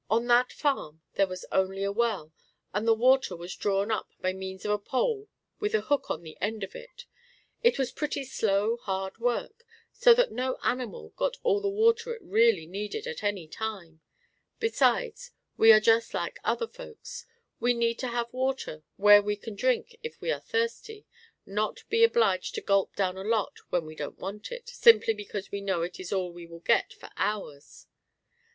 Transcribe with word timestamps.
On 0.09 0.25
that 0.25 0.51
farm 0.51 1.03
there 1.13 1.27
was 1.27 1.45
only 1.51 1.83
a 1.83 1.91
well, 1.91 2.33
and 2.73 2.87
the 2.87 2.93
water 2.95 3.35
was 3.35 3.55
drawn 3.55 3.91
by 4.19 4.33
means 4.33 4.65
of 4.65 4.71
a 4.71 4.79
pole 4.79 5.27
with 5.59 5.75
a 5.75 5.81
hook 5.81 6.09
on 6.09 6.23
the 6.23 6.35
end 6.41 6.63
of 6.63 6.73
it. 6.75 7.05
It 7.61 7.77
was 7.77 7.91
pretty 7.91 8.23
slow, 8.25 8.77
hard 8.77 9.19
work, 9.19 9.63
so 9.93 10.15
that 10.15 10.31
no 10.31 10.57
animal 10.63 11.09
got 11.17 11.37
all 11.43 11.61
the 11.61 11.69
water 11.69 12.15
it 12.15 12.21
really 12.23 12.65
needed 12.65 13.05
at 13.05 13.21
any 13.21 13.47
time; 13.47 14.01
besides 14.59 15.33
we 15.55 15.71
are 15.71 15.79
just 15.79 16.15
like 16.15 16.39
"other 16.43 16.67
folks," 16.67 17.27
we 17.59 17.75
need 17.75 17.99
to 17.99 18.07
have 18.07 18.33
water 18.33 18.81
where 18.97 19.21
we 19.21 19.35
can 19.35 19.53
drink 19.53 19.95
if 20.01 20.19
we 20.19 20.31
are 20.31 20.39
thirsty, 20.41 21.05
not 21.45 21.83
be 21.89 22.03
obliged 22.03 22.55
to 22.55 22.61
gulp 22.61 22.95
down 22.95 23.17
a 23.17 23.23
lot 23.23 23.59
when 23.69 23.85
we 23.85 23.93
don't 23.95 24.17
want 24.17 24.51
it, 24.51 24.67
simply 24.67 25.13
because 25.13 25.51
we 25.51 25.61
know 25.61 25.83
it 25.83 25.99
is 25.99 26.11
all 26.11 26.31
we 26.31 26.47
will 26.47 26.57
get 26.61 26.91
for 26.91 27.11
hours. 27.17 27.85